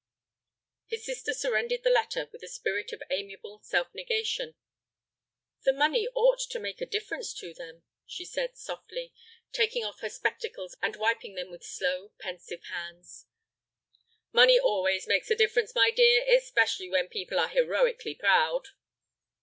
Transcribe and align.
His 0.87 1.05
sister 1.05 1.31
surrendered 1.31 1.83
the 1.83 1.91
letter 1.91 2.27
with 2.31 2.41
a 2.41 2.47
spirit 2.47 2.91
of 2.91 3.03
amiable 3.11 3.59
self 3.61 3.93
negation. 3.93 4.55
"The 5.63 5.73
money 5.73 6.07
ought 6.15 6.39
to 6.49 6.59
make 6.59 6.81
a 6.81 6.87
difference 6.87 7.35
to 7.35 7.53
them," 7.53 7.83
she 8.07 8.25
said, 8.25 8.57
softly, 8.57 9.13
taking 9.51 9.85
off 9.85 9.99
her 9.99 10.09
spectacles 10.09 10.75
and 10.81 10.95
wiping 10.95 11.35
them 11.35 11.51
with 11.51 11.63
slow, 11.63 12.13
pensive 12.17 12.63
hands. 12.63 13.27
"Money 14.31 14.57
always 14.59 15.05
makes 15.05 15.29
a 15.29 15.35
difference, 15.35 15.75
my 15.75 15.91
dear, 15.91 16.25
especially 16.35 16.89
when 16.89 17.07
people 17.07 17.37
are 17.37 17.49
heroically 17.49 18.15
proud." 18.15 18.69